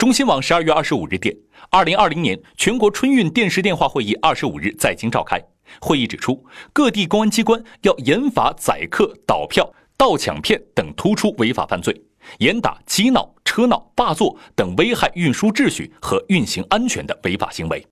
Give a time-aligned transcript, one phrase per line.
[0.00, 1.36] 中新网十二月二十五日电，
[1.68, 5.38] 二零二零年全国春运电视电话会议二十五日在京召开。
[5.78, 6.42] 会议指出，
[6.72, 11.94] 各地公安机关要严罚宰客、倒票、盗抢骗等突出违法犯罪，
[12.38, 17.86] 严打激闹、车闹、霸座等危害运输秩序和运行安全的违法行为。